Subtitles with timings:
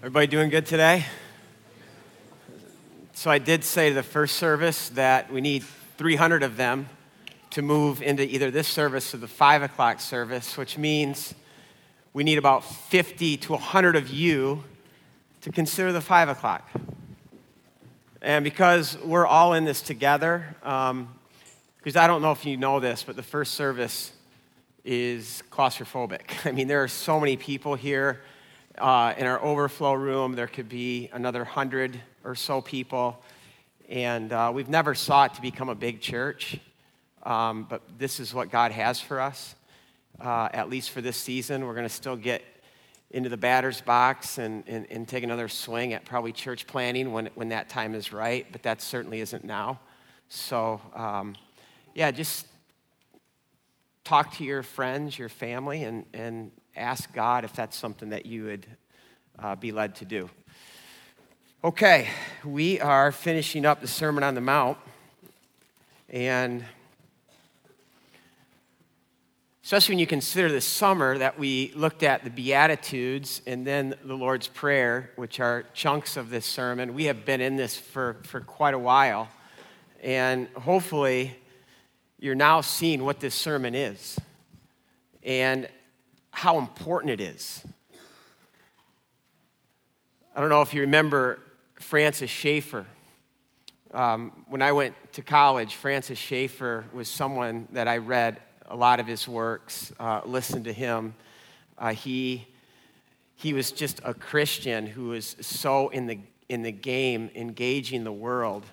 [0.00, 1.06] Everybody doing good today?
[3.14, 5.64] So, I did say to the first service that we need
[5.96, 6.88] 300 of them
[7.50, 11.34] to move into either this service or the 5 o'clock service, which means
[12.12, 14.62] we need about 50 to 100 of you
[15.40, 16.70] to consider the 5 o'clock.
[18.22, 21.08] And because we're all in this together, because um,
[21.96, 24.12] I don't know if you know this, but the first service
[24.84, 26.20] is claustrophobic.
[26.46, 28.20] I mean, there are so many people here
[28.78, 33.22] uh, in our overflow room, there could be another hundred or so people.
[33.88, 36.58] And uh, we've never sought to become a big church,
[37.22, 39.54] um, but this is what God has for us,
[40.20, 41.66] uh, at least for this season.
[41.66, 42.42] We're going to still get
[43.10, 47.30] into the batter's box and, and, and, take another swing at probably church planning when,
[47.34, 49.80] when that time is right, but that certainly isn't now.
[50.28, 51.34] So, um,
[51.94, 52.46] yeah, just
[54.04, 58.44] talk to your friends, your family, and, and ask God if that's something that you
[58.44, 58.66] would
[59.38, 60.30] uh, be led to do.
[61.64, 62.08] Okay,
[62.44, 64.78] we are finishing up the Sermon on the Mount,
[66.08, 66.64] and
[69.64, 74.14] especially when you consider this summer that we looked at the Beatitudes and then the
[74.14, 76.94] Lord's Prayer, which are chunks of this sermon.
[76.94, 79.28] We have been in this for, for quite a while,
[80.00, 81.36] and hopefully,
[82.20, 84.16] you're now seeing what this sermon is.
[85.24, 85.68] And
[86.38, 87.64] how important it is.
[90.36, 91.40] I don't know if you remember
[91.80, 92.86] Francis Schaeffer.
[93.92, 99.00] Um, when I went to college, Francis Schaeffer was someone that I read a lot
[99.00, 101.12] of his works, uh, listened to him.
[101.76, 102.46] Uh, he,
[103.34, 108.12] he was just a Christian who was so in the, in the game, engaging the
[108.12, 108.64] world.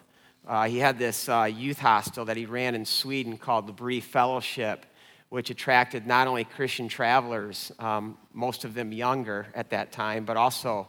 [0.48, 4.02] Uh, he had this uh, youth hostel that he ran in Sweden called the L'Abri
[4.02, 4.86] Fellowship
[5.30, 10.38] which attracted not only Christian travelers, um, most of them younger at that time, but
[10.38, 10.88] also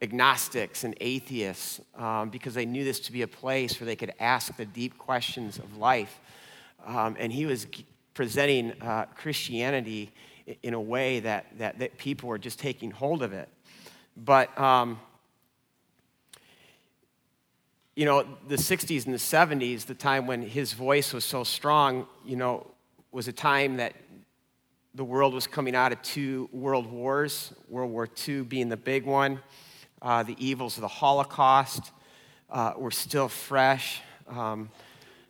[0.00, 4.12] agnostics and atheists, um, because they knew this to be a place where they could
[4.18, 6.20] ask the deep questions of life.
[6.84, 7.66] Um, and he was
[8.14, 10.12] presenting uh, Christianity
[10.62, 13.48] in a way that, that, that, people were just taking hold of it.
[14.16, 14.98] But, um,
[17.94, 22.06] you know, the 60s and the 70s, the time when his voice was so strong,
[22.24, 22.66] you know,
[23.12, 23.92] was a time that
[24.94, 29.04] the world was coming out of two world wars, World War II being the big
[29.04, 29.38] one.
[30.00, 31.92] Uh, the evils of the Holocaust
[32.48, 34.00] uh, were still fresh.
[34.28, 34.70] Um,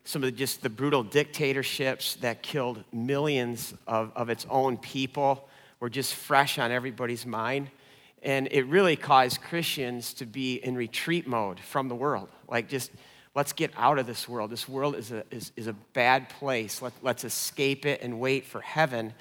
[0.04, 5.48] some of the, just the brutal dictatorships that killed millions of, of its own people
[5.80, 7.68] were just fresh on everybody's mind.
[8.22, 12.28] And it really caused Christians to be in retreat mode from the world.
[12.48, 12.92] Like, just
[13.34, 14.50] Let's get out of this world.
[14.50, 16.82] This world is a, is, is a bad place.
[16.82, 19.14] Let, let's escape it and wait for heaven.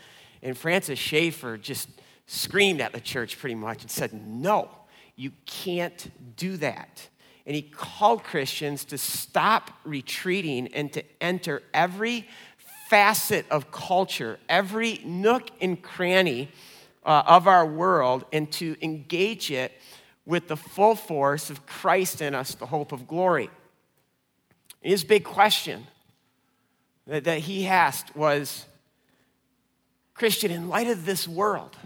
[0.43, 1.89] And Francis Schaeffer just
[2.25, 4.69] screamed at the church pretty much and said, No,
[5.15, 7.07] you can't do that.
[7.45, 12.27] And he called Christians to stop retreating and to enter every
[12.89, 16.49] facet of culture, every nook and cranny
[17.05, 19.71] uh, of our world, and to engage it
[20.25, 23.49] with the full force of Christ in us, the hope of glory.
[24.81, 25.87] His big question
[27.07, 28.65] that, that he asked was
[30.13, 31.77] Christian, in light of this world,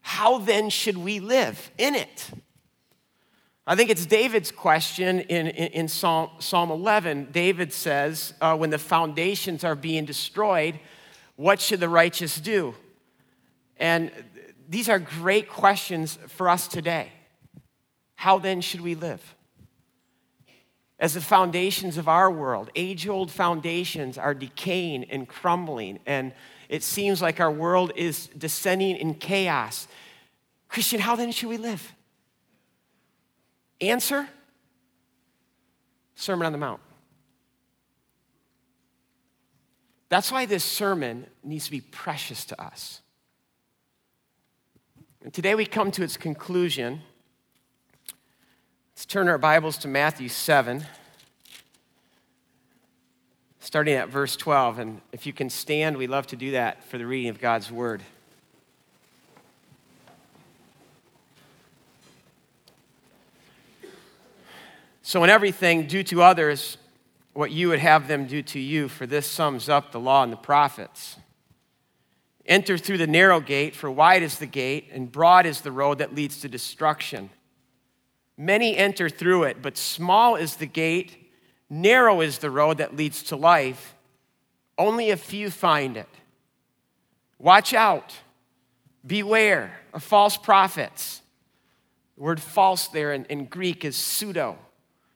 [0.00, 2.30] how then should we live in it?
[3.66, 7.28] I think it's David's question in, in, in Psalm, Psalm 11.
[7.32, 10.80] David says, uh, When the foundations are being destroyed,
[11.36, 12.74] what should the righteous do?
[13.76, 14.10] And
[14.68, 17.12] these are great questions for us today.
[18.14, 19.34] How then should we live?
[20.98, 26.32] As the foundations of our world, age old foundations, are decaying and crumbling, and
[26.68, 29.86] it seems like our world is descending in chaos.
[30.68, 31.94] Christian, how then should we live?
[33.80, 34.28] Answer
[36.14, 36.80] Sermon on the Mount.
[40.08, 43.02] That's why this sermon needs to be precious to us.
[45.22, 47.02] And today we come to its conclusion.
[48.98, 50.84] Let's turn our Bibles to Matthew 7,
[53.60, 54.80] starting at verse 12.
[54.80, 57.70] And if you can stand, we love to do that for the reading of God's
[57.70, 58.02] Word.
[65.02, 66.76] So, in everything, do to others
[67.34, 70.32] what you would have them do to you, for this sums up the law and
[70.32, 71.18] the prophets.
[72.46, 75.98] Enter through the narrow gate, for wide is the gate, and broad is the road
[75.98, 77.30] that leads to destruction
[78.40, 81.28] Many enter through it, but small is the gate,
[81.68, 83.96] narrow is the road that leads to life.
[84.78, 86.08] Only a few find it.
[87.40, 88.14] Watch out.
[89.04, 91.22] Beware of false prophets
[92.16, 94.56] The word false there in, in Greek is pseudo.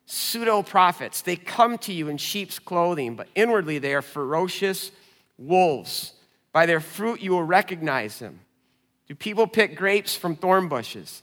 [0.07, 1.23] Pseudo prophets.
[1.23, 4.91] They come to you in sheep's clothing, but inwardly they are ferocious
[5.39, 6.15] wolves.
[6.53, 8.41] By their fruit you will recognize them.
[9.07, 11.23] Do people pick grapes from thorn bushes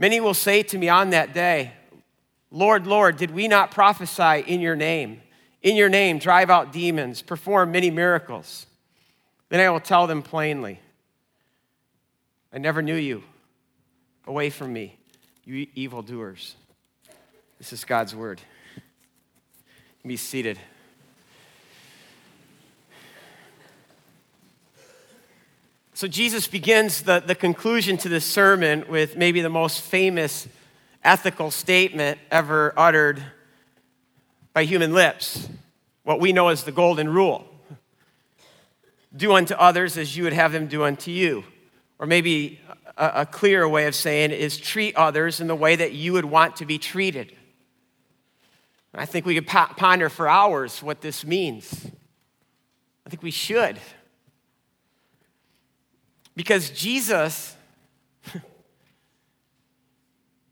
[0.00, 1.72] Many will say to me on that day,
[2.50, 5.20] Lord, Lord, did we not prophesy in your name?
[5.60, 8.64] In your name, drive out demons, perform many miracles.
[9.50, 10.80] Then I will tell them plainly,
[12.50, 13.22] I never knew you.
[14.26, 14.96] Away from me,
[15.44, 16.56] you evildoers.
[17.58, 18.40] This is God's word.
[20.06, 20.58] Be seated.
[26.00, 30.48] So, Jesus begins the, the conclusion to this sermon with maybe the most famous
[31.04, 33.22] ethical statement ever uttered
[34.54, 35.46] by human lips,
[36.02, 37.46] what we know as the Golden Rule
[39.14, 41.44] do unto others as you would have them do unto you.
[41.98, 42.62] Or maybe
[42.96, 46.24] a, a clearer way of saying is treat others in the way that you would
[46.24, 47.36] want to be treated.
[48.94, 51.90] I think we could ponder for hours what this means.
[53.04, 53.78] I think we should.
[56.36, 57.54] Because Jesus,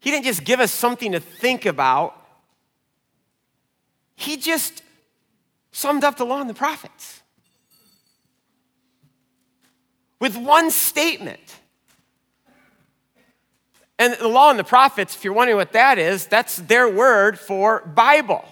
[0.01, 2.15] He didn't just give us something to think about,
[4.15, 4.83] He just
[5.73, 7.23] summed up the law and the prophets
[10.21, 11.57] with one statement.
[13.99, 17.39] And the law and the prophets, if you're wondering what that is, that's their word
[17.39, 18.45] for Bible.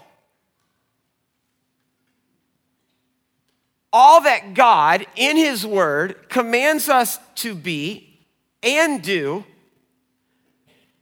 [3.98, 8.20] All that God in His Word commands us to be
[8.62, 9.42] and do,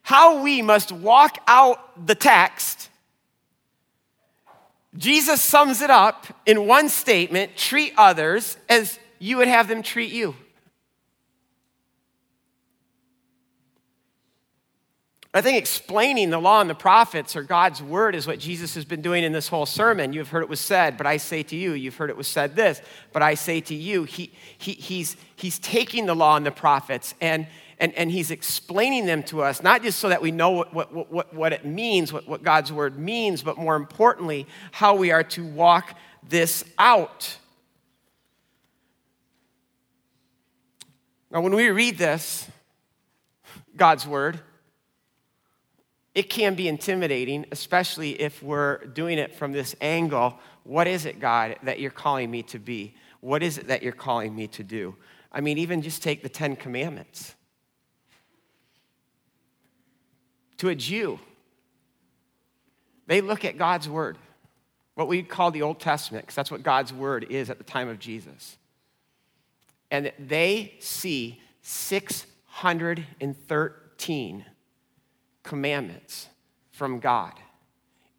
[0.03, 2.89] how we must walk out the text,
[4.97, 10.13] Jesus sums it up in one statement treat others as you would have them treat
[10.13, 10.37] you.
[15.37, 18.85] I think explaining the law and the prophets or God's word is what Jesus has
[18.85, 20.13] been doing in this whole sermon.
[20.13, 22.55] You've heard it was said, but I say to you, you've heard it was said
[22.55, 22.81] this,
[23.13, 27.17] but I say to you, he, he, he's, he's taking the law and the prophets
[27.21, 27.49] and,
[27.81, 31.11] and, and he's explaining them to us, not just so that we know what, what,
[31.11, 35.25] what, what it means, what, what God's word means, but more importantly, how we are
[35.25, 35.99] to walk
[36.29, 37.39] this out.
[41.29, 42.49] Now, when we read this,
[43.77, 44.41] God's word,
[46.15, 50.39] it can be intimidating, especially if we're doing it from this angle.
[50.63, 52.95] What is it, God, that you're calling me to be?
[53.21, 54.95] What is it that you're calling me to do?
[55.33, 57.35] I mean, even just take the Ten Commandments.
[60.59, 61.19] To a Jew,
[63.07, 64.17] they look at God's Word,
[64.95, 67.89] what we call the Old Testament, because that's what God's Word is at the time
[67.89, 68.57] of Jesus.
[69.91, 74.45] And they see 613
[75.45, 76.29] commandments
[76.73, 77.35] from God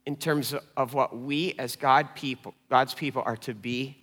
[0.06, 3.98] in terms of what we as God people, God's people are to be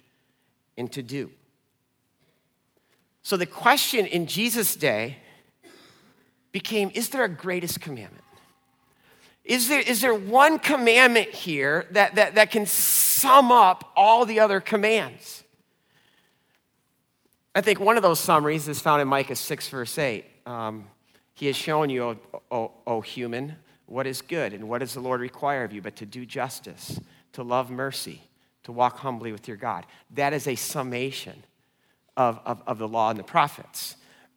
[0.76, 1.31] and to do.
[3.23, 5.19] So the question in Jesus' day
[6.50, 8.25] became is there a greatest commandment?
[9.45, 14.38] Is there, is there one commandment here that, that, that can sum up all the
[14.38, 15.43] other commands?
[17.55, 20.25] I think one of those summaries is found in Micah 6, verse 8.
[20.47, 20.87] Um,
[21.35, 22.19] he has shown you,
[22.51, 26.07] O, human, what is good and what does the Lord require of you, but to
[26.07, 27.01] do justice,
[27.33, 28.23] to love mercy,
[28.65, 29.87] to walk humbly with your God.
[30.15, 31.45] That is a summation
[32.17, 33.97] of, of, of the law and the prophets.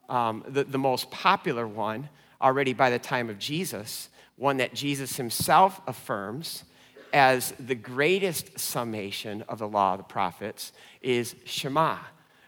[0.10, 2.10] Um, the, the most popular one,
[2.42, 6.64] already by the time of Jesus, one that Jesus himself affirms
[7.14, 11.98] as the greatest summation of the law of the prophets, is Shema,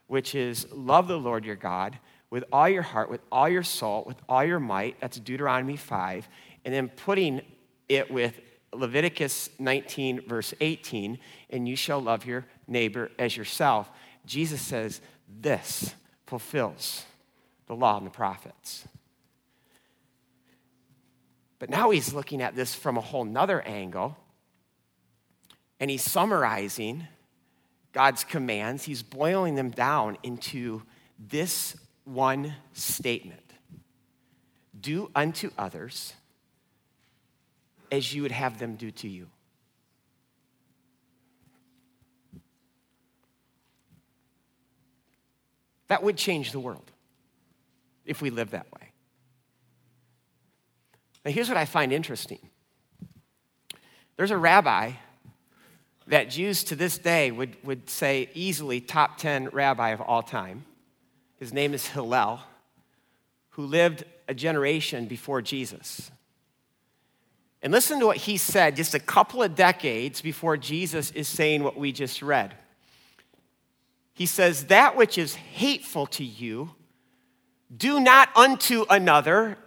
[0.07, 1.97] which is love the Lord your God
[2.29, 4.99] with all your heart, with all your soul, with all your might.
[4.99, 6.27] That's Deuteronomy 5.
[6.65, 7.41] And then putting
[7.87, 8.39] it with
[8.73, 11.19] Leviticus 19, verse 18,
[11.49, 13.89] and you shall love your neighbor as yourself.
[14.25, 15.01] Jesus says
[15.41, 17.05] this fulfills
[17.67, 18.85] the law and the prophets.
[21.59, 24.17] But now he's looking at this from a whole nother angle,
[25.79, 27.07] and he's summarizing
[27.93, 28.83] God's commands.
[28.83, 30.83] He's boiling them down into
[31.17, 31.75] this
[32.07, 33.41] one statement
[34.79, 36.13] do unto others
[37.91, 39.27] as you would have them do to you.
[45.87, 46.91] That would change the world
[48.05, 48.91] if we lived that way.
[51.25, 52.39] Now, here's what I find interesting
[54.15, 54.93] there's a rabbi
[56.07, 60.65] that Jews to this day would, would say easily top 10 rabbi of all time.
[61.37, 62.41] His name is Hillel,
[63.51, 66.11] who lived a generation before Jesus.
[67.61, 71.63] And listen to what he said just a couple of decades before Jesus is saying
[71.63, 72.53] what we just read.
[74.13, 76.71] He says, That which is hateful to you,
[77.75, 79.57] do not unto another.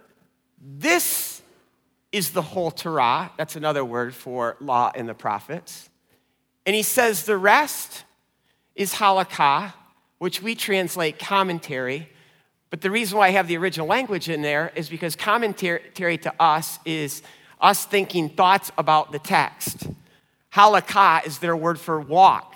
[0.60, 1.42] This
[2.12, 3.30] is the whole Torah.
[3.36, 5.88] That's another word for law and the prophets.
[6.66, 8.04] And he says, The rest
[8.74, 9.72] is halakha,
[10.20, 12.06] which we translate commentary.
[12.68, 16.34] But the reason why I have the original language in there is because commentary to
[16.38, 17.22] us is
[17.58, 19.88] us thinking thoughts about the text.
[20.52, 22.54] Halakha is their word for walk.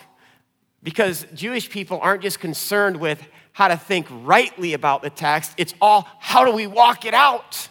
[0.83, 5.73] Because Jewish people aren't just concerned with how to think rightly about the text, it's
[5.81, 7.69] all how do we walk it out?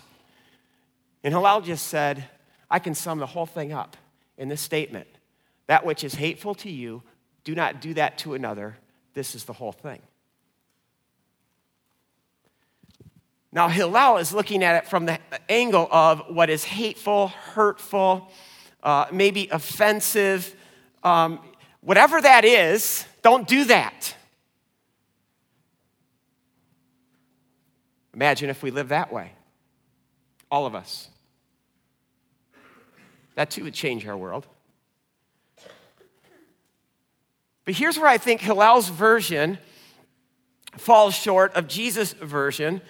[1.24, 2.26] And Hillel just said,
[2.68, 3.96] I can sum the whole thing up
[4.40, 5.08] in this statement
[5.68, 7.04] that which is hateful to you,
[7.44, 8.76] do not do that to another.
[9.14, 10.02] This is the whole thing.
[13.52, 18.32] Now, Hillel is looking at it from the angle of what is hateful, hurtful,
[18.82, 20.56] uh, maybe offensive.
[21.04, 21.40] Um,
[21.82, 24.16] whatever that is, don't do that.
[28.16, 29.34] Imagine if we live that way.
[30.50, 31.10] All of us.
[33.36, 34.48] That too would change our world.
[37.66, 39.58] But here's where I think Hillel's version
[40.78, 42.82] falls short of Jesus' version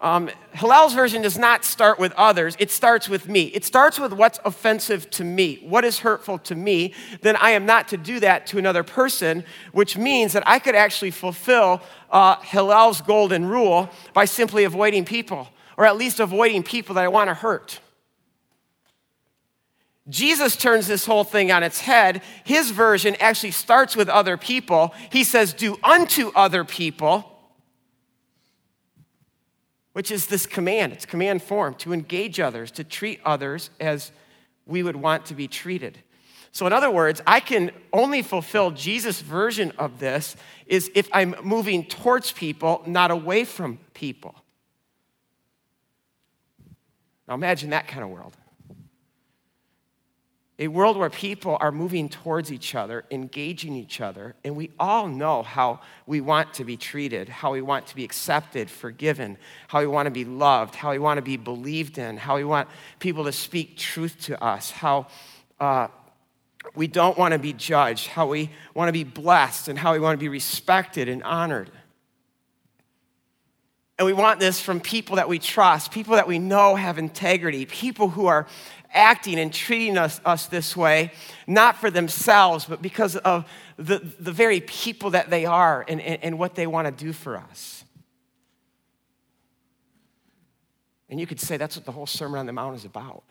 [0.00, 3.44] um, Hillel's version does not start with others, it starts with me.
[3.44, 6.94] It starts with what's offensive to me, what is hurtful to me.
[7.20, 10.74] Then I am not to do that to another person, which means that I could
[10.74, 16.94] actually fulfill uh, Hillel's golden rule by simply avoiding people, or at least avoiding people
[16.94, 17.80] that I want to hurt.
[20.10, 22.22] Jesus turns this whole thing on its head.
[22.44, 24.92] His version actually starts with other people.
[25.10, 27.30] He says, Do unto other people
[29.92, 30.92] which is this command.
[30.92, 34.12] It's command form to engage others, to treat others as
[34.66, 35.98] we would want to be treated.
[36.52, 40.36] So, in other words, I can only fulfill Jesus' version of this
[40.66, 44.34] is if I'm moving towards people, not away from people.
[47.28, 48.36] Now, imagine that kind of world
[50.60, 55.08] a world where people are moving towards each other, engaging each other, and we all
[55.08, 59.38] know how we want to be treated, how we want to be accepted, forgiven,
[59.68, 62.44] how we want to be loved, how we want to be believed in, how we
[62.44, 65.06] want people to speak truth to us, how
[65.60, 65.88] uh,
[66.74, 69.98] we don't want to be judged, how we want to be blessed, and how we
[69.98, 71.70] want to be respected and honored.
[73.98, 77.66] And we want this from people that we trust, people that we know have integrity,
[77.66, 78.46] people who are
[78.92, 81.12] acting and treating us, us this way,
[81.46, 86.22] not for themselves, but because of the, the very people that they are and, and,
[86.22, 87.84] and what they want to do for us.
[91.08, 93.24] And you could say that's what the whole Sermon on the Mount is about.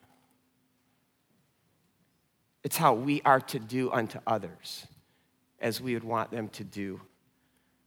[2.63, 4.85] It's how we are to do unto others
[5.61, 6.99] as we would want them to do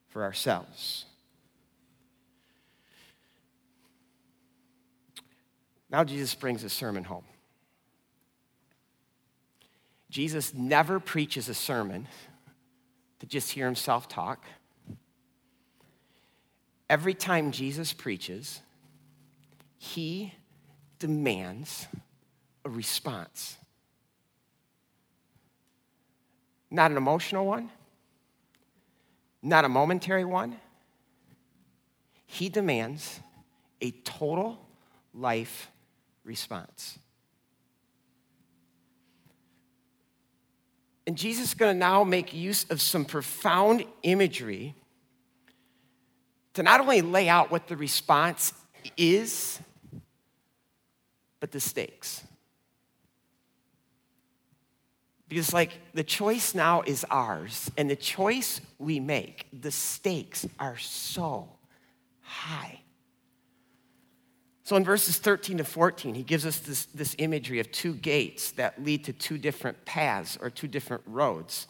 [0.08, 1.04] for ourselves.
[5.90, 7.24] Now Jesus brings his sermon home.
[10.12, 12.06] Jesus never preaches a sermon
[13.20, 14.44] to just hear himself talk.
[16.90, 18.60] Every time Jesus preaches,
[19.78, 20.34] he
[20.98, 21.86] demands
[22.66, 23.56] a response.
[26.70, 27.70] Not an emotional one,
[29.42, 30.56] not a momentary one.
[32.26, 33.18] He demands
[33.80, 34.58] a total
[35.14, 35.70] life
[36.22, 36.98] response.
[41.06, 44.74] And Jesus is going to now make use of some profound imagery
[46.54, 48.52] to not only lay out what the response
[48.96, 49.58] is,
[51.40, 52.22] but the stakes.
[55.28, 60.76] Because, like, the choice now is ours, and the choice we make, the stakes are
[60.76, 61.48] so
[62.20, 62.81] high.
[64.72, 68.52] So in verses 13 to 14, he gives us this, this imagery of two gates
[68.52, 71.66] that lead to two different paths or two different roads.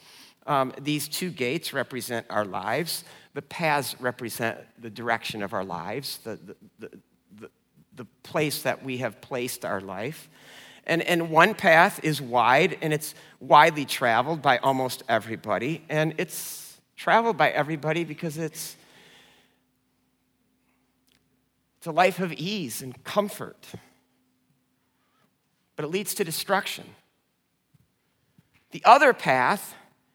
[0.46, 3.02] Um, these two gates represent our lives.
[3.34, 6.38] The paths represent the direction of our lives, the,
[6.78, 6.90] the,
[7.40, 7.50] the,
[7.96, 10.28] the place that we have placed our life.
[10.86, 15.82] And, and one path is wide, and it's widely traveled by almost everybody.
[15.88, 18.76] And it's traveled by everybody because it's,
[21.82, 23.66] it's a life of ease and comfort.
[25.74, 26.84] But it leads to destruction.
[28.70, 29.74] The other path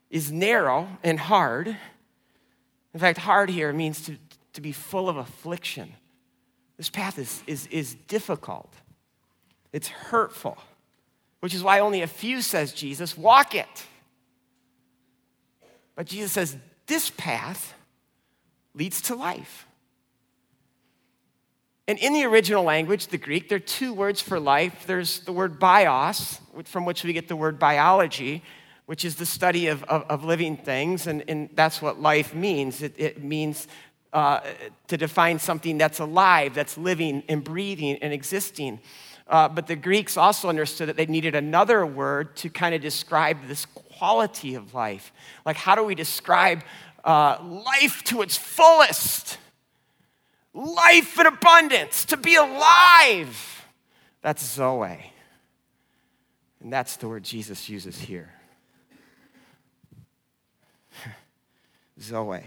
[0.10, 1.68] is narrow and hard.
[2.94, 4.16] In fact, hard here means to,
[4.54, 5.92] to be full of affliction.
[6.78, 8.74] This path is, is, is difficult,
[9.74, 10.58] it's hurtful,
[11.42, 13.86] which is why only a few, says Jesus, walk it.
[15.98, 16.56] But Jesus says,
[16.86, 17.74] this path
[18.74, 19.67] leads to life.
[21.90, 24.86] And in the original language, the Greek, there are two words for life.
[24.86, 28.44] There's the word bios, from which we get the word biology,
[28.88, 32.82] which is the study of, of, of living things, and, and that's what life means.
[32.82, 33.70] It, it means
[34.12, 34.42] uh,
[34.88, 38.80] to define something that's alive, that's living and breathing and existing.
[39.30, 43.48] Uh, but the Greeks also understood that they needed another word to kind of describe
[43.48, 45.14] this quality of life.
[45.46, 46.64] Like, how do we describe
[47.06, 49.38] uh, life to its fullest?
[50.58, 53.64] Life in abundance, to be alive.
[54.24, 55.14] That's Zoe.
[56.60, 58.34] And that's the word Jesus uses here.
[62.02, 62.42] Zoe.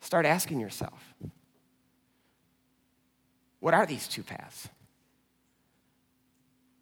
[0.00, 1.12] Start asking yourself
[3.58, 4.68] what are these two paths?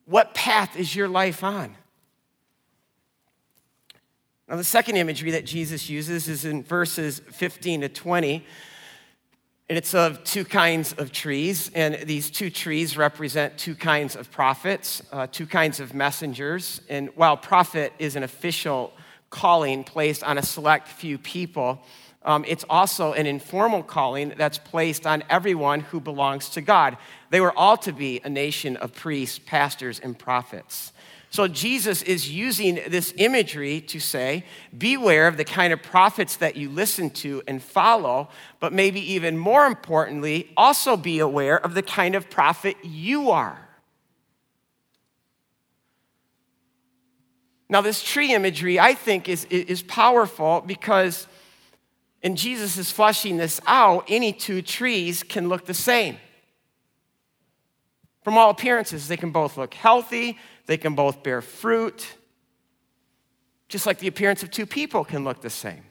[0.05, 1.77] What path is your life on?
[4.49, 8.45] Now, the second imagery that Jesus uses is in verses 15 to 20.
[9.73, 11.71] And it's of two kinds of trees.
[11.75, 16.83] And these two trees represent two kinds of prophets, uh, two kinds of messengers.
[16.91, 18.93] And while prophet is an official
[19.31, 21.83] calling placed on a select few people,
[22.23, 26.99] um, it's also an informal calling that's placed on everyone who belongs to God.
[27.31, 30.93] They were all to be a nation of priests, pastors, and prophets.
[31.33, 34.45] So Jesus is using this imagery to say,
[34.77, 38.29] beware of the kind of prophets that you listen to and follow,
[38.61, 43.67] but maybe even more importantly, also be aware of the kind of prophet you are.
[47.71, 51.27] Now, this tree imagery, I think, is, is powerful because
[52.23, 56.19] and Jesus is fleshing this out, any two trees can look the same.
[58.23, 62.07] From all appearances, they can both look healthy, they can both bear fruit,
[63.69, 65.83] just like the appearance of two people can look the same.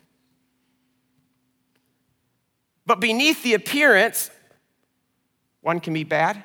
[2.86, 4.32] But beneath the appearance,
[5.62, 6.44] one can be bad,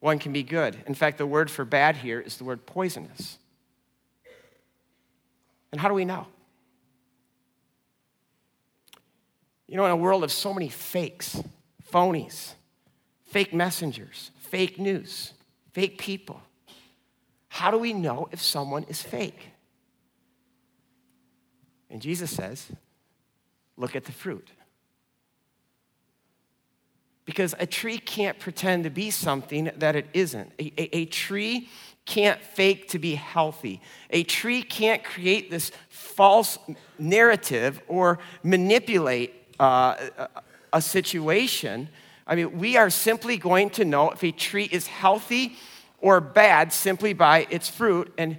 [0.00, 0.76] one can be good.
[0.86, 3.38] In fact, the word for bad here is the word poisonous.
[5.72, 6.26] And how do we know?
[9.66, 11.42] You know, in a world of so many fakes,
[11.92, 12.52] phonies,
[13.26, 15.32] fake messengers, fake news,
[15.72, 16.40] fake people,
[17.48, 19.48] how do we know if someone is fake?
[21.90, 22.66] And Jesus says,
[23.76, 24.50] look at the fruit.
[27.24, 30.50] Because a tree can't pretend to be something that it isn't.
[30.58, 31.68] A, a, a, tree
[32.06, 33.82] can't fake to be healthy.
[34.10, 36.58] A tree can't create this false
[36.98, 39.96] narrative or manipulate uh,
[40.72, 41.88] a situation,
[42.28, 45.56] I mean, we are simply going to know if a tree is healthy
[45.98, 48.12] or bad simply by its fruit.
[48.18, 48.38] And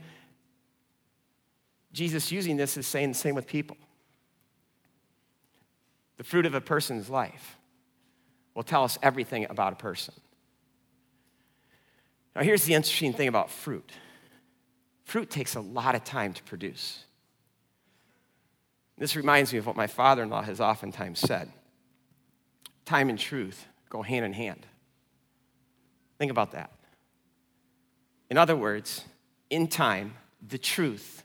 [1.91, 3.77] Jesus using this is saying the same with people.
[6.17, 7.57] The fruit of a person's life
[8.53, 10.13] will tell us everything about a person.
[12.35, 13.91] Now, here's the interesting thing about fruit
[15.03, 17.03] fruit takes a lot of time to produce.
[18.99, 21.51] This reminds me of what my father in law has oftentimes said
[22.85, 24.65] time and truth go hand in hand.
[26.17, 26.71] Think about that.
[28.29, 29.03] In other words,
[29.49, 30.13] in time,
[30.47, 31.23] the truth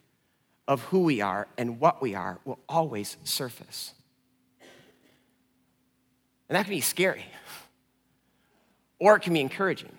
[0.67, 3.93] of who we are and what we are will always surface.
[6.49, 7.25] And that can be scary,
[8.99, 9.93] or it can be encouraging,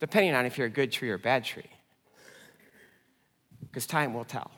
[0.00, 1.70] depending on if you're a good tree or a bad tree.
[3.60, 4.50] Because time will tell.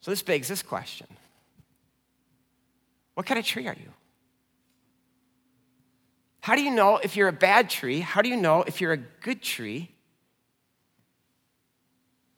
[0.00, 1.06] So this begs this question
[3.14, 3.92] What kind of tree are you?
[6.40, 8.00] How do you know if you're a bad tree?
[8.00, 9.90] How do you know if you're a good tree?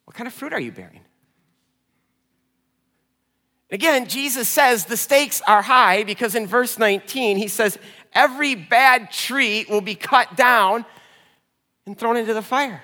[0.04, 1.00] What kind of fruit are you bearing?
[3.70, 7.78] Again, Jesus says the stakes are high because in verse 19, he says,
[8.12, 10.84] Every bad tree will be cut down
[11.84, 12.82] and thrown into the fire.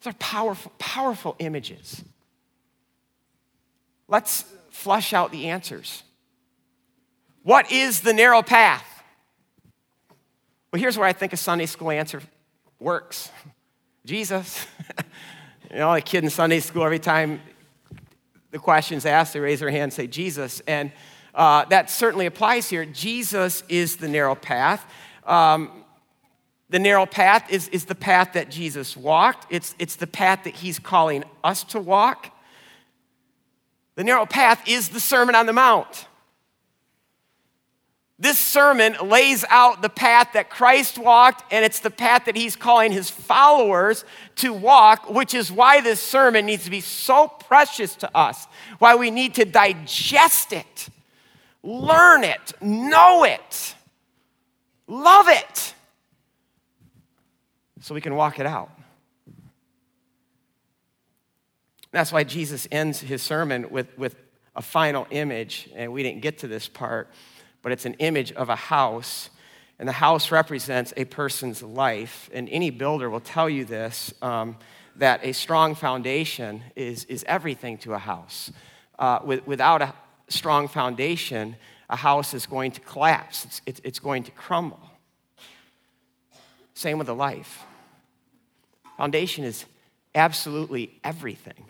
[0.00, 2.04] These are powerful, powerful images.
[4.08, 6.02] Let's flush out the answers.
[7.42, 8.84] What is the narrow path?
[10.72, 12.22] Well, here's where I think a Sunday school answer
[12.80, 13.30] works
[14.06, 14.66] Jesus.
[15.70, 17.40] you know, a kid in Sunday school, every time
[18.50, 20.60] the question's asked, they raise their hand and say, Jesus.
[20.66, 20.92] And
[21.34, 22.84] uh, that certainly applies here.
[22.84, 24.84] Jesus is the narrow path.
[25.24, 25.84] Um,
[26.70, 30.54] the narrow path is, is the path that Jesus walked, it's, it's the path that
[30.54, 32.33] he's calling us to walk.
[33.96, 36.06] The narrow path is the Sermon on the Mount.
[38.18, 42.54] This sermon lays out the path that Christ walked, and it's the path that he's
[42.54, 44.04] calling his followers
[44.36, 48.46] to walk, which is why this sermon needs to be so precious to us,
[48.78, 50.88] why we need to digest it,
[51.64, 53.74] learn it, know it,
[54.86, 55.74] love it,
[57.80, 58.70] so we can walk it out.
[61.94, 64.16] That's why Jesus ends his sermon with, with
[64.54, 67.08] a final image, and we didn't get to this part
[67.64, 69.30] but it's an image of a house.
[69.78, 72.30] And the house represents a person's life.
[72.32, 74.58] And any builder will tell you this um,
[74.96, 78.52] that a strong foundation is, is everything to a house.
[78.98, 79.94] Uh, with, without a
[80.28, 81.56] strong foundation,
[81.88, 84.80] a house is going to collapse, it's, it's, it's going to crumble.
[86.74, 87.64] Same with a life.
[88.98, 89.64] Foundation is
[90.14, 91.64] absolutely everything.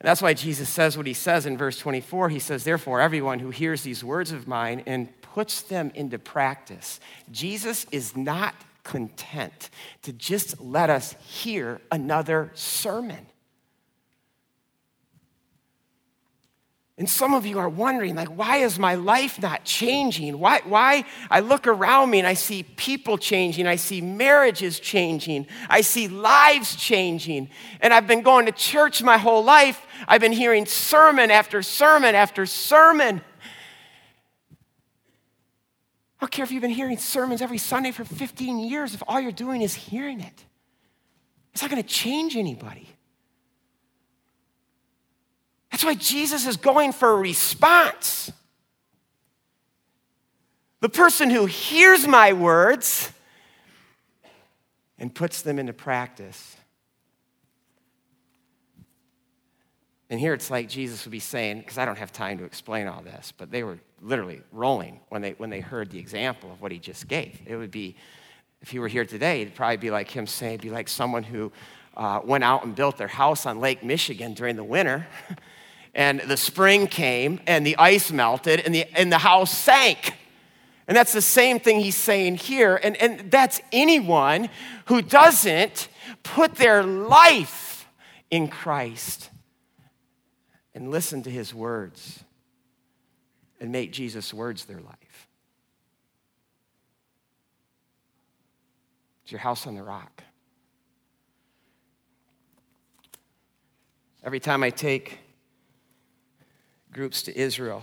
[0.00, 2.30] And that's why Jesus says what he says in verse 24.
[2.30, 7.00] He says, Therefore, everyone who hears these words of mine and puts them into practice,
[7.30, 9.68] Jesus is not content
[10.02, 13.26] to just let us hear another sermon.
[17.00, 20.38] And some of you are wondering, like, why is my life not changing?
[20.38, 25.46] Why, why I look around me and I see people changing, I see marriages changing,
[25.70, 27.48] I see lives changing.
[27.80, 29.80] And I've been going to church my whole life.
[30.06, 33.22] I've been hearing sermon after sermon after sermon.
[34.50, 39.18] I don't care if you've been hearing sermons every Sunday for 15 years, if all
[39.18, 40.44] you're doing is hearing it.
[41.54, 42.90] It's not going to change anybody.
[45.70, 48.32] That's why Jesus is going for a response.
[50.80, 53.12] The person who hears my words
[54.98, 56.56] and puts them into practice.
[60.10, 62.88] And here it's like Jesus would be saying, because I don't have time to explain
[62.88, 66.60] all this, but they were literally rolling when they, when they heard the example of
[66.60, 67.40] what he just gave.
[67.46, 67.94] It would be,
[68.60, 71.52] if he were here today, it'd probably be like him saying, be like someone who
[71.96, 75.06] uh, went out and built their house on Lake Michigan during the winter.
[76.00, 80.14] and the spring came and the ice melted and the, and the house sank.
[80.88, 82.80] And that's the same thing he's saying here.
[82.82, 84.48] And, and that's anyone
[84.86, 85.88] who doesn't
[86.22, 87.86] put their life
[88.30, 89.28] in Christ
[90.74, 92.24] and listen to his words
[93.60, 95.28] and make Jesus' words their life.
[99.24, 100.22] It's your house on the rock.
[104.24, 105.18] Every time I take
[106.92, 107.82] groups to Israel.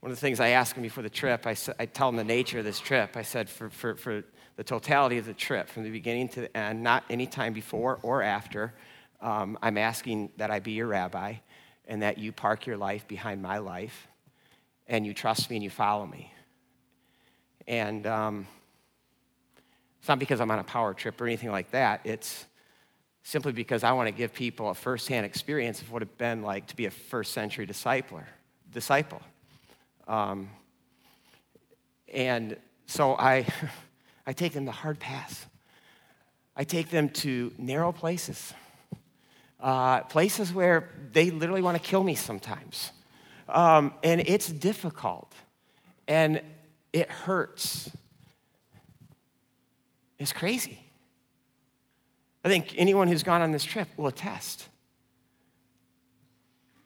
[0.00, 2.24] One of the things I ask them before the trip, I, I tell them the
[2.24, 3.16] nature of this trip.
[3.16, 4.22] I said, for, for, for
[4.56, 7.98] the totality of the trip, from the beginning to the end, not any time before
[8.02, 8.74] or after,
[9.20, 11.36] um, I'm asking that I be your rabbi
[11.86, 14.08] and that you park your life behind my life
[14.86, 16.32] and you trust me and you follow me.
[17.66, 18.46] And um,
[19.98, 22.02] it's not because I'm on a power trip or anything like that.
[22.04, 22.44] It's
[23.24, 26.66] simply because I want to give people a firsthand experience of what it's been like
[26.68, 28.24] to be a first century discipler,
[28.70, 29.20] disciple.
[30.06, 30.50] Um,
[32.12, 32.56] and
[32.86, 33.46] so I,
[34.26, 35.46] I take them the hard paths.
[36.54, 38.52] I take them to narrow places,
[39.58, 42.92] uh, places where they literally want to kill me sometimes.
[43.48, 45.32] Um, and it's difficult
[46.06, 46.42] and
[46.92, 47.90] it hurts.
[50.18, 50.83] It's crazy.
[52.44, 54.68] I think anyone who's gone on this trip will attest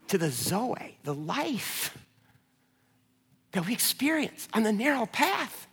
[0.06, 1.98] to the Zoe, the life
[3.52, 5.66] that we experience on the narrow path.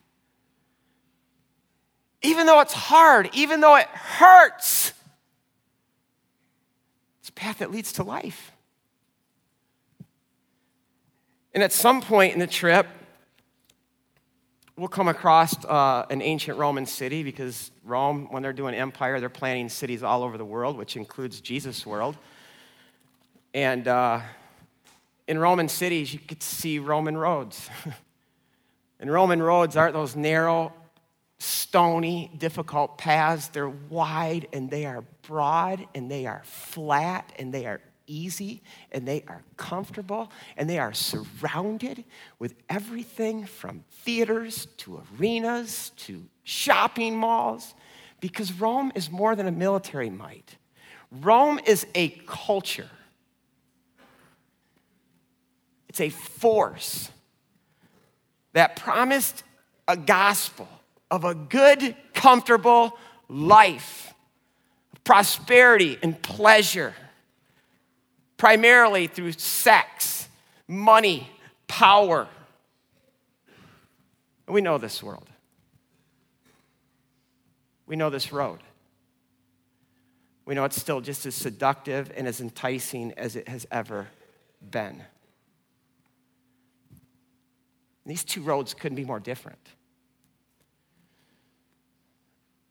[2.23, 4.93] Even though it's hard, even though it hurts,
[7.19, 8.51] it's a path that leads to life.
[11.53, 12.87] And at some point in the trip,
[14.77, 19.29] we'll come across uh, an ancient Roman city because Rome, when they're doing empire, they're
[19.29, 22.17] planning cities all over the world, which includes Jesus' world.
[23.53, 24.19] And uh,
[25.27, 27.69] in Roman cities, you could see Roman roads.
[28.99, 30.73] and Roman roads aren't those narrow,
[31.39, 33.47] stony, difficult paths.
[33.47, 39.07] They're wide and they are broad and they are flat and they are easy and
[39.07, 42.03] they are comfortable and they are surrounded
[42.39, 47.73] with everything from theaters to arenas to shopping malls
[48.19, 50.57] because Rome is more than a military might.
[51.11, 52.89] Rome is a culture,
[55.87, 57.09] it's a force
[58.53, 59.43] that promised
[59.87, 60.67] a gospel
[61.11, 64.13] of a good, comfortable life,
[65.03, 66.93] prosperity and pleasure,
[68.45, 70.29] primarily through sex,
[70.67, 71.27] money,
[71.65, 72.27] power.
[74.47, 75.27] We know this world.
[77.87, 78.59] We know this road.
[80.45, 84.09] We know it's still just as seductive and as enticing as it has ever
[84.61, 85.01] been.
[88.05, 89.57] These two roads couldn't be more different.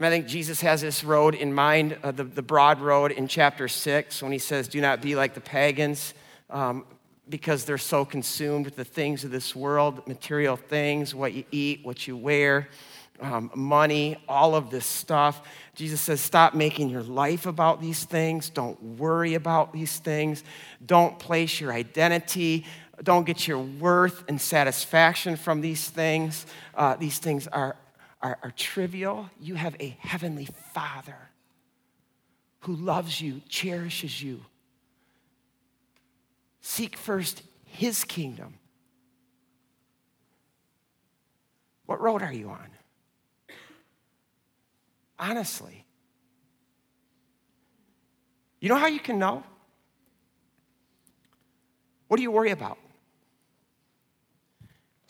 [0.01, 3.69] I think Jesus has this road in mind, uh, the, the broad road in chapter
[3.69, 6.15] 6, when he says, Do not be like the pagans,
[6.51, 6.85] um,
[7.29, 11.85] because they're so consumed with the things of this world, material things, what you eat,
[11.85, 12.69] what you wear,
[13.21, 15.47] um, money, all of this stuff.
[15.77, 18.51] Jesus says, Stop making your life about these things.
[18.51, 20.43] Don't worry about these things.
[20.85, 22.67] Don't place your identity.
[23.05, 26.47] Don't get your worth and satisfaction from these things.
[26.75, 27.77] Uh, these things are
[28.25, 29.31] are, are trivial.
[29.39, 31.31] You have a heavenly Father
[32.61, 34.41] who loves you, cherishes you.
[36.61, 38.55] Seek first his kingdom.
[41.85, 42.71] What road are you on?
[45.19, 45.85] Honestly.
[48.59, 49.45] You know how you can know?
[52.09, 52.79] What do you worry about?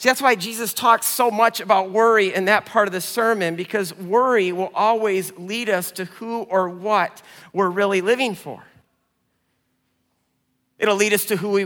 [0.05, 3.57] See, that's why Jesus talks so much about worry in that part of the sermon,
[3.57, 7.23] because worry will always lead us to who or what
[7.55, 8.63] we're really living for.
[10.79, 11.63] It'll lead us to who we,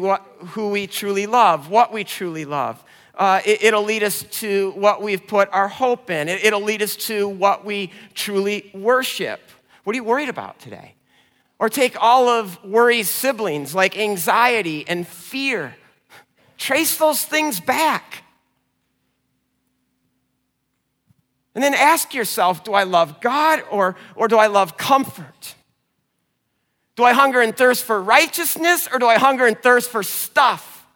[0.51, 2.85] who we truly love, what we truly love.
[3.17, 6.29] Uh, it, will lead us to what we've put our hope in.
[6.29, 9.41] It, it'll lead us to what we truly worship.
[9.83, 10.95] What are you worried about today?
[11.59, 15.75] Or take all of worry's siblings like anxiety and fear.
[16.57, 18.23] Trace those things back.
[21.59, 25.57] And then ask yourself do I love God or, or do I love comfort?
[26.95, 30.87] Do I hunger and thirst for righteousness or do I hunger and thirst for stuff?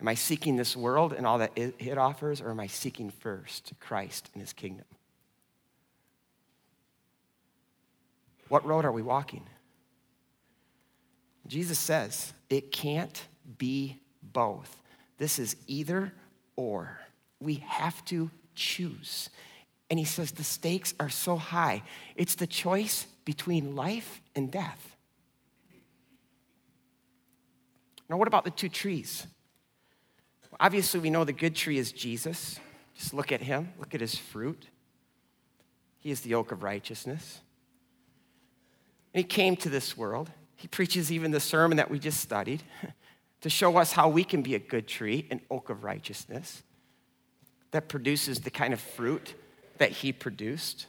[0.00, 3.72] Am I seeking this world and all that it offers, or am I seeking first
[3.78, 4.86] Christ and his kingdom?
[8.48, 9.46] What road are we walking?
[11.46, 14.82] Jesus says it can't be both.
[15.18, 16.12] This is either
[16.56, 17.00] or.
[17.40, 19.30] We have to choose.
[19.88, 21.82] And he says the stakes are so high.
[22.16, 24.96] It's the choice between life and death.
[28.08, 29.26] Now, what about the two trees?
[30.58, 32.58] Obviously, we know the good tree is Jesus.
[32.94, 34.68] Just look at him, look at his fruit.
[35.98, 37.40] He is the oak of righteousness.
[39.12, 40.30] And he came to this world.
[40.56, 42.62] He preaches even the sermon that we just studied.
[43.42, 46.62] to show us how we can be a good tree, an oak of righteousness
[47.70, 49.34] that produces the kind of fruit
[49.78, 50.86] that he produced.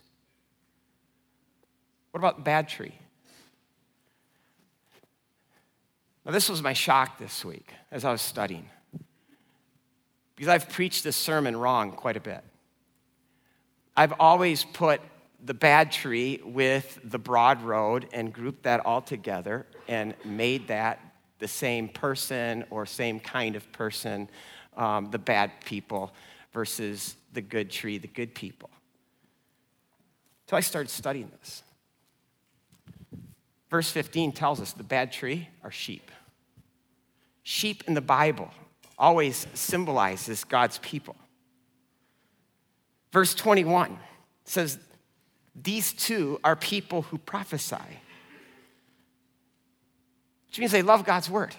[2.11, 2.93] What about the bad tree?
[6.25, 8.69] Now, this was my shock this week as I was studying,
[10.35, 12.43] because I've preached this sermon wrong quite a bit.
[13.95, 15.01] I've always put
[15.43, 20.99] the bad tree with the broad road and grouped that all together and made that
[21.39, 24.29] the same person or same kind of person,
[24.75, 26.13] um, the bad people
[26.53, 28.69] versus the good tree, the good people.
[30.49, 31.63] So I started studying this.
[33.69, 36.09] Verse 15 tells us the bad tree are sheep.
[37.43, 38.49] Sheep in the Bible
[38.97, 41.15] always symbolizes God's people.
[43.11, 43.97] Verse 21
[44.45, 44.79] says,
[45.55, 47.75] These two are people who prophesy
[50.57, 51.55] which means they love God's word.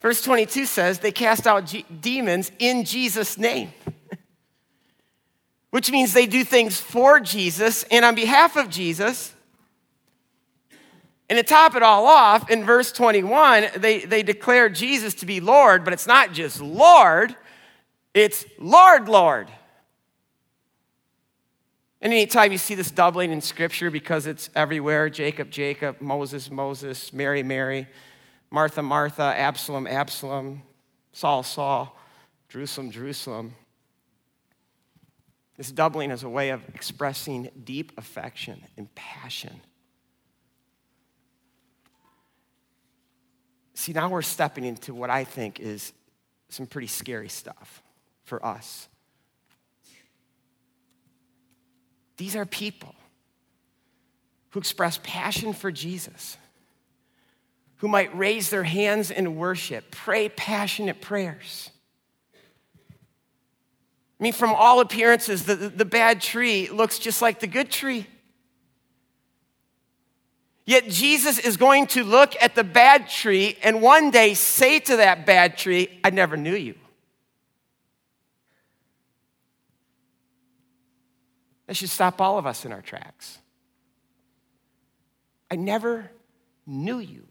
[0.00, 3.72] Verse 22 says they cast out G- demons in Jesus' name,
[5.70, 9.32] which means they do things for Jesus and on behalf of Jesus.
[11.28, 15.38] And to top it all off, in verse 21, they, they declare Jesus to be
[15.38, 17.36] Lord, but it's not just Lord,
[18.12, 19.48] it's Lord, Lord.
[22.02, 27.12] And anytime you see this doubling in Scripture, because it's everywhere Jacob, Jacob, Moses, Moses,
[27.12, 27.86] Mary, Mary,
[28.50, 30.62] Martha, Martha, Absalom, Absalom,
[31.12, 31.96] Saul, Saul,
[32.48, 33.54] Jerusalem, Jerusalem.
[35.56, 39.60] This doubling is a way of expressing deep affection and passion.
[43.74, 45.92] See, now we're stepping into what I think is
[46.48, 47.80] some pretty scary stuff
[48.24, 48.88] for us.
[52.16, 52.94] These are people
[54.50, 56.36] who express passion for Jesus,
[57.76, 61.70] who might raise their hands in worship, pray passionate prayers.
[62.34, 68.06] I mean, from all appearances, the, the bad tree looks just like the good tree.
[70.64, 74.98] Yet Jesus is going to look at the bad tree and one day say to
[74.98, 76.76] that bad tree, I never knew you.
[81.72, 83.38] That should stop all of us in our tracks.
[85.50, 86.10] I never
[86.66, 87.28] knew you.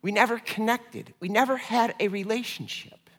[0.00, 1.12] We never connected.
[1.18, 3.10] We never had a relationship.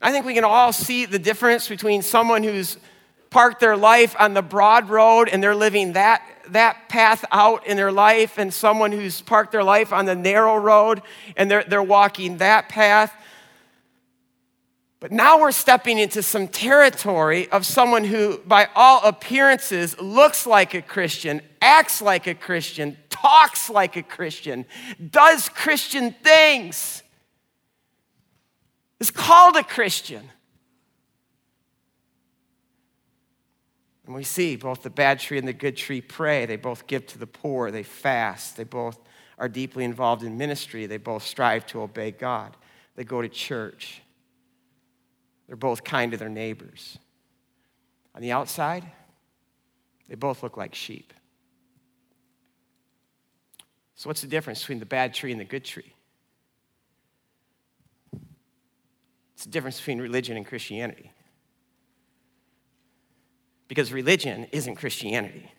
[0.00, 2.78] I think we can all see the difference between someone who's
[3.28, 7.76] parked their life on the broad road and they're living that, that path out in
[7.76, 11.02] their life, and someone who's parked their life on the narrow road
[11.36, 13.12] and they're, they're walking that path.
[15.00, 20.74] But now we're stepping into some territory of someone who, by all appearances, looks like
[20.74, 24.66] a Christian, acts like a Christian, talks like a Christian,
[25.10, 27.02] does Christian things,
[28.98, 30.28] is called a Christian.
[34.04, 36.46] And we see both the bad tree and the good tree pray.
[36.46, 37.70] They both give to the poor.
[37.70, 38.56] They fast.
[38.56, 38.98] They both
[39.38, 40.86] are deeply involved in ministry.
[40.86, 42.56] They both strive to obey God.
[42.96, 44.02] They go to church.
[45.48, 46.98] They're both kind to their neighbors.
[48.14, 48.84] On the outside,
[50.08, 51.12] they both look like sheep.
[53.96, 55.92] So, what's the difference between the bad tree and the good tree?
[59.34, 61.12] It's the difference between religion and Christianity
[63.68, 65.52] because religion isn't Christianity.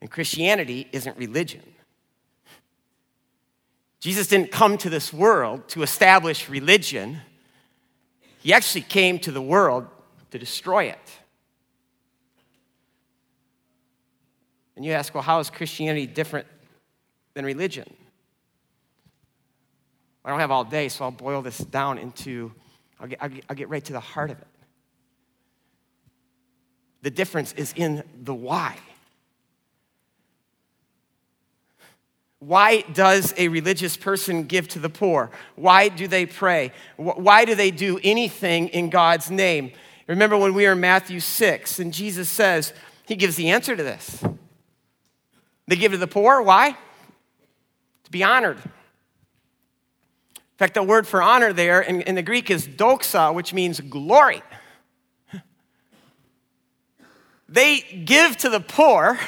[0.00, 1.62] And Christianity isn't religion.
[4.00, 7.20] Jesus didn't come to this world to establish religion,
[8.46, 9.88] he actually came to the world
[10.30, 11.10] to destroy it.
[14.76, 16.46] And you ask, well, how is Christianity different
[17.34, 17.92] than religion?
[20.24, 22.52] I don't have all day, so I'll boil this down into,
[23.00, 24.46] I'll get, I'll get, I'll get right to the heart of it.
[27.02, 28.76] The difference is in the why.
[32.38, 35.30] Why does a religious person give to the poor?
[35.54, 36.72] Why do they pray?
[36.96, 39.72] Why do they do anything in God's name?
[40.06, 42.72] Remember when we were in Matthew 6 and Jesus says,
[43.06, 44.22] He gives the answer to this.
[45.66, 46.42] They give to the poor.
[46.42, 46.76] Why?
[48.04, 48.58] To be honored.
[48.58, 53.80] In fact, the word for honor there in, in the Greek is doxa, which means
[53.80, 54.42] glory.
[57.48, 59.18] They give to the poor,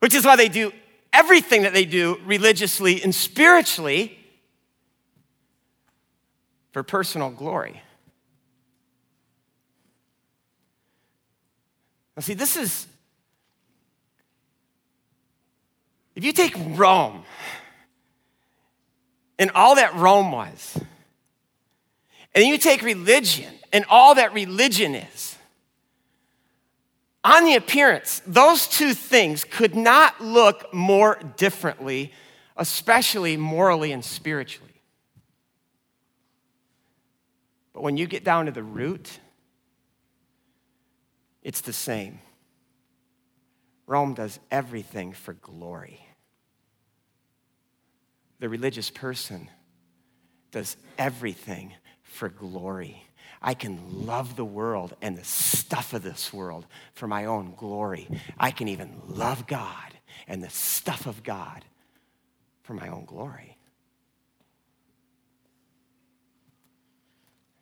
[0.00, 0.72] which is why they do
[1.12, 4.18] everything that they do religiously and spiritually
[6.72, 7.82] for personal glory.
[12.16, 12.86] Now, see, this is,
[16.14, 17.24] if you take Rome
[19.38, 20.78] and all that Rome was,
[22.34, 25.31] and you take religion and all that religion is,
[27.24, 32.12] on the appearance, those two things could not look more differently,
[32.56, 34.82] especially morally and spiritually.
[37.72, 39.20] But when you get down to the root,
[41.42, 42.20] it's the same.
[43.86, 46.06] Rome does everything for glory.
[48.40, 49.48] The religious person
[50.50, 53.04] does everything for glory.
[53.42, 58.08] I can love the world and the stuff of this world for my own glory.
[58.38, 59.92] I can even love God
[60.28, 61.64] and the stuff of God
[62.62, 63.58] for my own glory.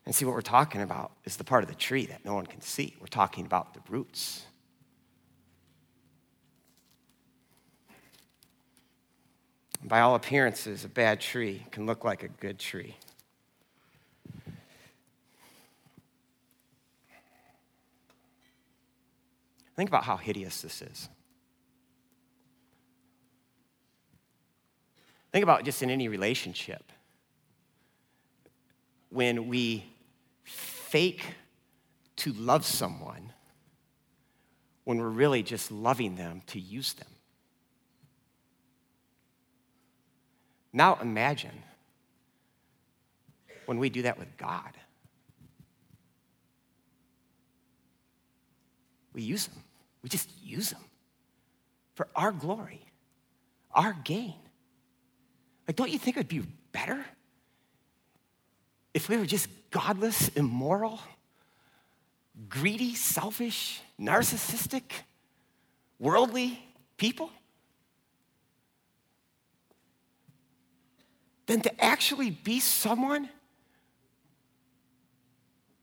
[0.05, 2.47] And see, what we're talking about is the part of the tree that no one
[2.47, 2.97] can see.
[3.01, 4.45] We're talking about the roots.
[9.83, 12.97] By all appearances, a bad tree can look like a good tree.
[19.81, 21.09] Think about how hideous this is.
[25.33, 26.93] Think about just in any relationship
[29.09, 29.87] when we
[30.45, 31.25] fake
[32.17, 33.33] to love someone
[34.85, 37.09] when we're really just loving them to use them.
[40.75, 41.63] Now imagine
[43.65, 44.73] when we do that with God.
[49.15, 49.65] We use them.
[50.03, 50.85] We just use them
[51.95, 52.81] for our glory,
[53.73, 54.35] our gain.
[55.67, 56.43] Like, don't you think it would be
[56.73, 57.05] better
[58.95, 60.99] if we were just godless, immoral,
[62.49, 64.83] greedy, selfish, narcissistic,
[65.99, 66.59] worldly
[66.97, 67.31] people?
[71.47, 73.29] Than to actually be someone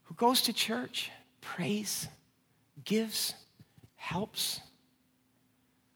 [0.06, 1.12] who goes to church,
[1.42, 2.08] prays,
[2.86, 3.34] gives,
[4.08, 4.62] helps.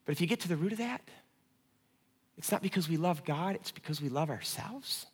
[0.06, 1.02] But if you get to the root of that,
[2.38, 5.06] it's not because we love God, it's because we love ourselves.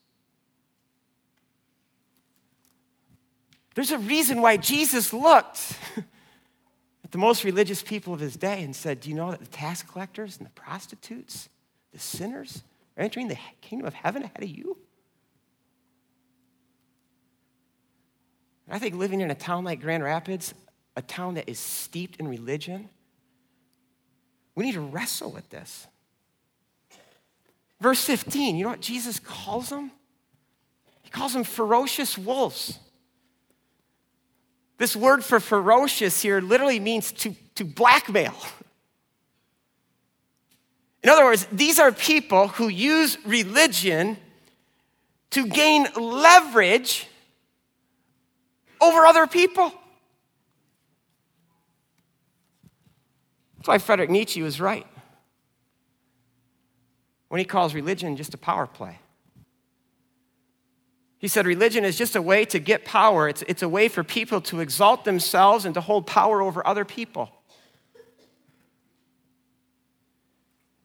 [3.76, 5.78] There's a reason why Jesus looked
[7.04, 9.48] at the most religious people of his day and said, Do you know that the
[9.48, 11.50] tax collectors and the prostitutes,
[11.94, 12.64] the sinners,
[12.98, 14.78] are entering the kingdom of heaven ahead of you?
[18.66, 20.56] And I think living in a town like Grand Rapids,
[20.98, 22.90] a town that is steeped in religion,
[24.56, 25.86] we need to wrestle with this.
[27.80, 29.92] Verse 15, you know what Jesus calls them?
[31.04, 32.80] He calls them ferocious wolves.
[34.80, 38.36] This word for ferocious here literally means to, to blackmail.
[41.04, 44.18] In other words, these are people who use religion
[45.30, 47.08] to gain leverage
[48.82, 49.72] over other people.
[53.68, 54.88] That's why Frederick Nietzsche was right
[57.28, 59.00] when he calls religion just a power play.
[61.18, 64.06] He said religion is just a way to get power, it's, it's a way for
[64.06, 67.30] people to exalt themselves and to hold power over other people.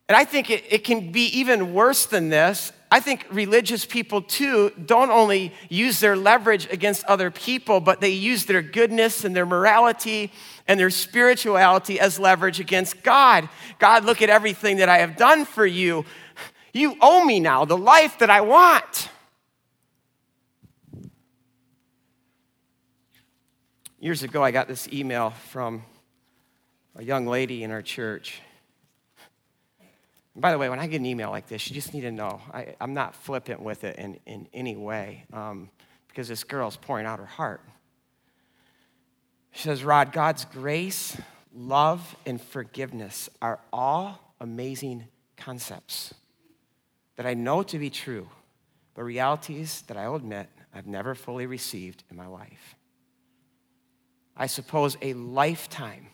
[0.09, 2.73] And I think it, it can be even worse than this.
[2.93, 8.11] I think religious people, too, don't only use their leverage against other people, but they
[8.11, 10.31] use their goodness and their morality
[10.69, 13.49] and their spirituality as leverage against God.
[13.79, 16.05] God, look at everything that I have done for you.
[16.75, 19.09] You owe me now the life that I want.
[24.01, 25.83] Years ago, I got this email from
[26.95, 28.43] a young lady in our church.
[30.35, 32.41] By the way, when I get an email like this, you just need to know
[32.53, 35.69] I, am not flippant with it in, in any way um,
[36.09, 37.61] because this girl's pouring out her heart.
[39.51, 41.19] She says, Rod, God's grace,
[41.55, 45.05] love, and forgiveness are all amazing
[45.37, 46.15] concepts
[47.17, 48.29] that I know to be true,
[48.95, 52.77] but realities that I'll admit I've never fully received in my life.
[54.35, 56.07] I suppose, a lifetime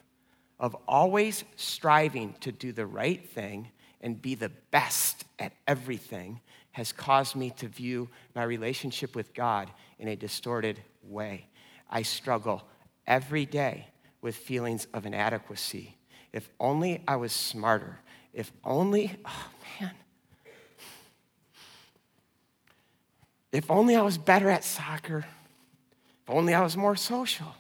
[0.59, 3.69] of always striving to do the right thing
[4.01, 6.41] and be the best at everything
[6.73, 11.47] has caused me to view my relationship with God in a distorted way.
[11.91, 12.63] I struggle
[13.07, 13.89] every day
[14.21, 15.97] with feelings of inadequacy.
[16.33, 17.99] If only I was smarter.
[18.33, 19.93] If only, oh man.
[23.51, 25.25] If only I was better at soccer.
[26.23, 27.55] If only I was more social.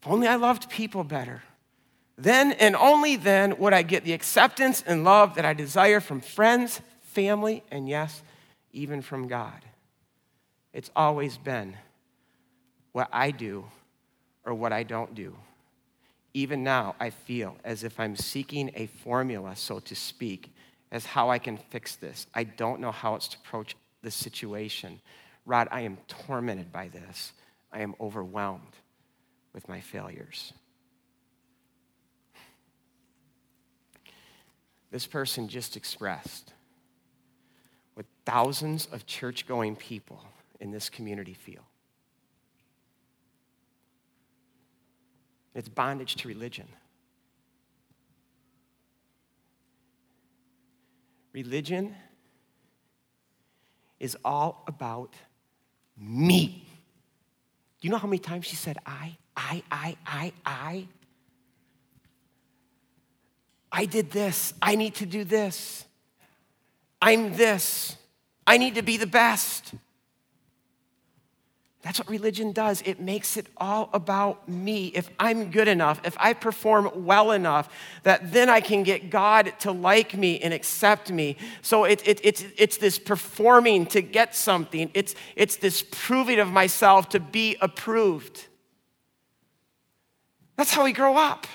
[0.00, 1.42] If only I loved people better.
[2.20, 6.20] Then and only then would I get the acceptance and love that I desire from
[6.20, 8.22] friends, family, and yes,
[8.72, 9.64] even from God.
[10.74, 11.78] It's always been
[12.92, 13.64] what I do
[14.44, 15.34] or what I don't do.
[16.34, 20.54] Even now, I feel as if I'm seeking a formula, so to speak,
[20.92, 22.26] as how I can fix this.
[22.34, 25.00] I don't know how it's to approach the situation.
[25.46, 27.32] Rod, I am tormented by this.
[27.72, 28.76] I am overwhelmed
[29.54, 30.52] with my failures.
[34.90, 36.52] This person just expressed
[37.94, 40.24] what thousands of church going people
[40.58, 41.64] in this community feel
[45.54, 46.68] it's bondage to religion.
[51.32, 51.94] Religion
[53.98, 55.14] is all about
[55.96, 56.64] me.
[57.80, 59.16] Do you know how many times she said I?
[59.36, 60.88] I, I, I, I.
[63.72, 64.52] I did this.
[64.60, 65.84] I need to do this.
[67.00, 67.96] I'm this.
[68.46, 69.74] I need to be the best.
[71.82, 72.82] That's what religion does.
[72.82, 74.88] It makes it all about me.
[74.88, 79.54] If I'm good enough, if I perform well enough, that then I can get God
[79.60, 81.38] to like me and accept me.
[81.62, 86.48] So it, it, it's, it's this performing to get something, it's, it's this proving of
[86.48, 88.46] myself to be approved.
[90.56, 91.46] That's how we grow up.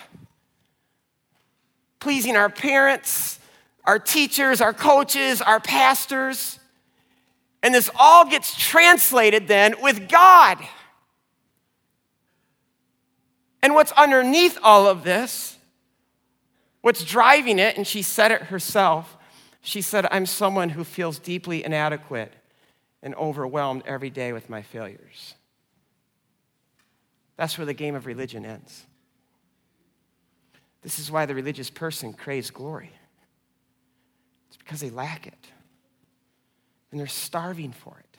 [2.05, 3.39] Pleasing our parents,
[3.83, 6.59] our teachers, our coaches, our pastors.
[7.63, 10.59] And this all gets translated then with God.
[13.63, 15.55] And what's underneath all of this,
[16.85, 19.17] What's driving it, and she said it herself,
[19.59, 22.31] she said, I'm someone who feels deeply inadequate
[23.01, 25.33] and overwhelmed every day with my failures.
[27.37, 28.85] That's where the game of religion ends.
[30.86, 32.91] This is why the religious person craves glory.
[34.49, 35.47] It's because they lack it.
[36.91, 38.17] And they're starving for it.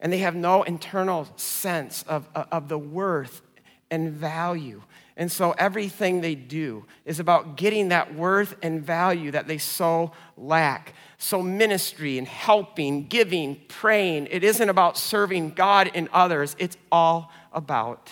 [0.00, 3.42] And they have no internal sense of, of the worth
[3.90, 4.80] and value.
[5.14, 10.12] And so everything they do is about getting that worth and value that they so
[10.38, 10.94] lack.
[11.18, 17.30] So, ministry and helping, giving, praying, it isn't about serving God and others, it's all
[17.52, 18.10] about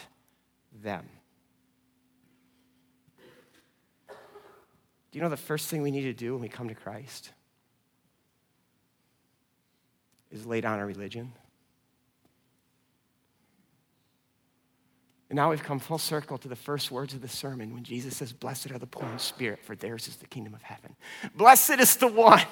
[0.83, 1.09] them.
[5.15, 7.31] Do you know the first thing we need to do when we come to Christ?
[10.33, 11.33] Is lay down our religion.
[15.31, 18.17] And now we've come full circle to the first words of the sermon when Jesus
[18.17, 20.97] says, Blessed are the poor in spirit, for theirs is the kingdom of heaven.
[21.37, 22.43] Blessed is the one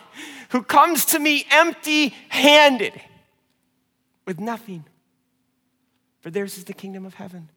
[0.51, 2.93] who comes to me empty handed
[4.25, 4.85] with nothing,
[6.21, 7.49] for theirs is the kingdom of heaven.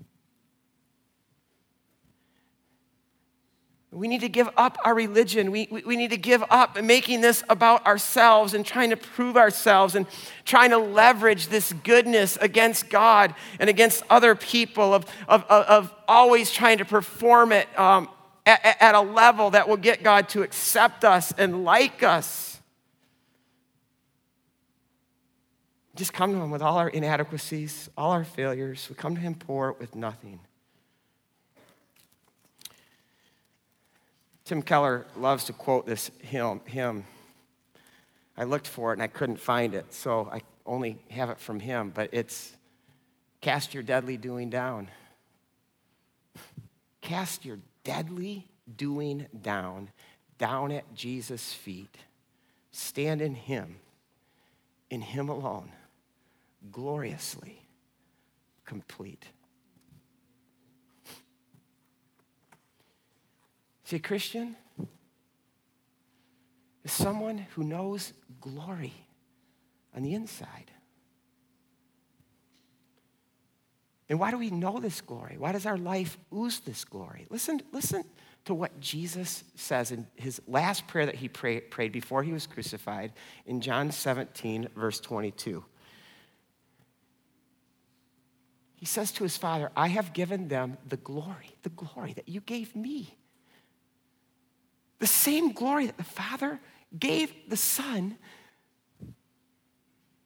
[3.96, 5.52] We need to give up our religion.
[5.52, 9.38] We, we, we, need to give up making this about ourselves and trying to prove
[9.38, 10.06] ourselves and
[10.44, 16.52] trying to leverage this goodness against God and against other people, of, of, of always
[16.52, 18.10] trying to perform it um,
[18.46, 22.60] at, at a level that will get God to accept us and like us.
[25.96, 28.88] Just come to Him with all our inadequacies, all our failures.
[28.90, 30.42] We come to Him poor with nothing.
[34.46, 37.04] Tim Keller loves to quote this hymn.
[38.38, 41.60] I looked for it and I couldn't find it, so I only have it from
[41.60, 42.56] him, but it's
[43.46, 44.90] Cast your deadly doing down.
[47.02, 49.92] Cast your deadly doing down,
[50.40, 51.96] down at Jesus' feet.
[52.72, 53.76] Stand in Him,
[54.90, 55.72] in Him alone,
[56.72, 57.62] gloriously
[58.66, 59.26] complete.
[63.86, 64.56] See, Christian
[66.84, 68.94] is someone who knows glory
[69.96, 70.72] on the inside.
[74.10, 75.36] And why do we know this glory?
[75.38, 77.28] Why does our life ooze this glory?
[77.30, 78.04] Listen, listen
[78.46, 82.48] to what Jesus says in his last prayer that he pray, prayed before he was
[82.48, 83.14] crucified
[83.46, 85.64] in John 17, verse 22.
[88.76, 92.42] He says to his Father, I have given them the glory, the glory that you
[92.42, 93.16] gave me.
[95.00, 96.60] The same glory that the Father
[96.98, 98.18] gave the Son,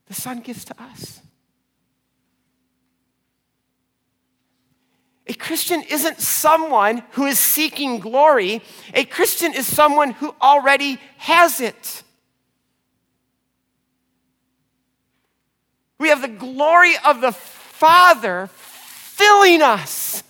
[0.07, 1.21] the Son gives to us.
[5.27, 8.63] A Christian isn't someone who is seeking glory.
[8.95, 12.01] A Christian is someone who already has it.
[15.99, 20.23] We have the glory of the Father filling us.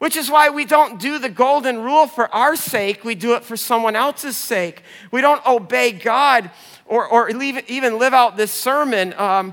[0.00, 3.44] Which is why we don't do the golden rule for our sake, we do it
[3.44, 4.82] for someone else's sake.
[5.10, 6.50] We don't obey God
[6.86, 9.52] or, or leave, even live out this sermon um,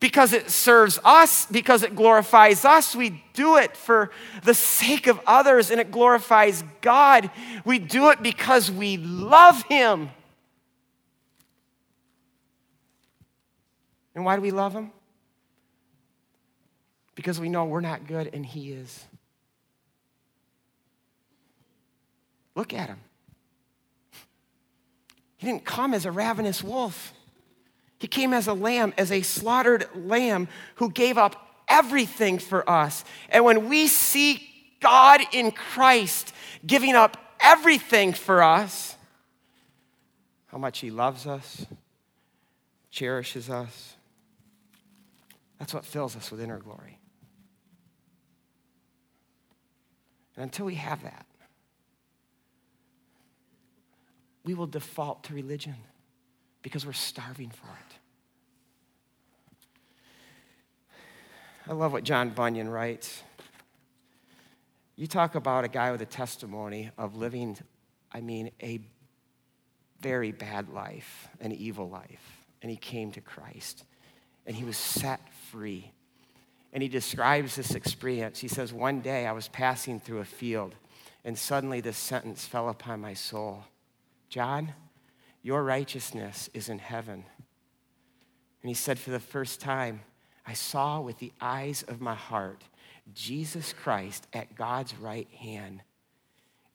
[0.00, 2.96] because it serves us, because it glorifies us.
[2.96, 4.10] We do it for
[4.42, 7.30] the sake of others and it glorifies God.
[7.66, 10.08] We do it because we love Him.
[14.14, 14.92] And why do we love Him?
[17.14, 19.04] Because we know we're not good and He is.
[22.54, 22.98] Look at him.
[25.36, 27.12] He didn't come as a ravenous wolf.
[27.98, 33.04] He came as a lamb, as a slaughtered lamb who gave up everything for us.
[33.28, 34.48] And when we see
[34.80, 36.32] God in Christ
[36.66, 38.96] giving up everything for us,
[40.46, 41.66] how much He loves us,
[42.90, 43.96] cherishes us,
[45.58, 46.98] that's what fills us with inner glory.
[50.36, 51.26] And until we have that,
[54.44, 55.76] we will default to religion
[56.62, 57.98] because we're starving for it.
[61.66, 63.22] I love what John Bunyan writes.
[64.96, 67.56] You talk about a guy with a testimony of living,
[68.12, 68.80] I mean, a
[70.00, 73.84] very bad life, an evil life, and he came to Christ
[74.46, 75.20] and he was set
[75.50, 75.90] free.
[76.72, 78.40] And he describes this experience.
[78.40, 80.74] He says, One day I was passing through a field,
[81.24, 83.64] and suddenly this sentence fell upon my soul
[84.34, 84.74] John,
[85.42, 87.24] your righteousness is in heaven.
[88.62, 90.00] And he said, For the first time,
[90.44, 92.64] I saw with the eyes of my heart
[93.12, 95.82] Jesus Christ at God's right hand.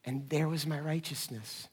[0.06, 1.68] And there was my righteousness.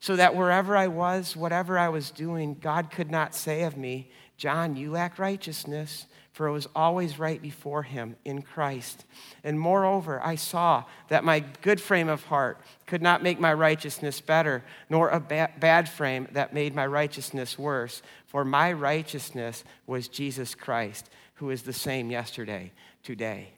[0.00, 4.10] So that wherever I was, whatever I was doing, God could not say of me,
[4.40, 9.04] John, you lack righteousness, for it was always right before him in Christ.
[9.44, 14.22] And moreover, I saw that my good frame of heart could not make my righteousness
[14.22, 18.00] better, nor a ba- bad frame that made my righteousness worse.
[18.28, 22.72] For my righteousness was Jesus Christ, who is the same yesterday,
[23.02, 23.52] today,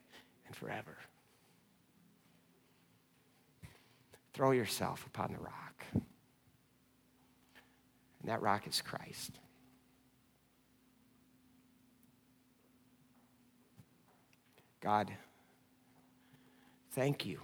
[0.49, 0.97] and forever.
[4.35, 5.85] Throw yourself upon the rock.
[5.95, 6.03] And
[8.25, 9.39] that rock is Christ.
[14.83, 15.13] God,
[16.91, 17.39] thank you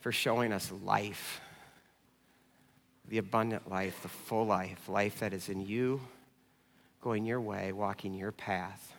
[0.00, 1.40] for showing us life,
[3.08, 6.00] the abundant life, the full life, life that is in you,
[7.00, 8.92] going your way, walking your path.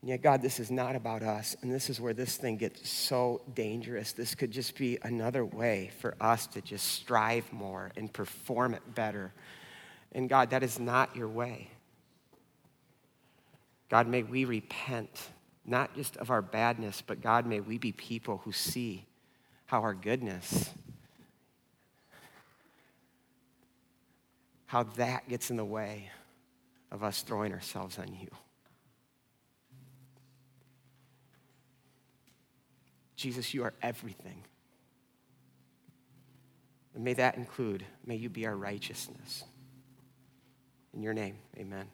[0.00, 1.56] Yet, God, this is not about us.
[1.62, 4.12] And this is where this thing gets so dangerous.
[4.12, 8.82] This could just be another way for us to just strive more and perform it
[8.94, 9.32] better.
[10.12, 11.70] And God, that is not your way.
[13.88, 15.30] God, may we repent,
[15.64, 19.04] not just of our badness, but God, may we be people who see
[19.66, 20.70] how our goodness,
[24.66, 26.10] how that gets in the way
[26.90, 28.28] of us throwing ourselves on you.
[33.16, 34.44] Jesus, you are everything.
[36.94, 39.44] And may that include, may you be our righteousness.
[40.92, 41.86] In your name, amen.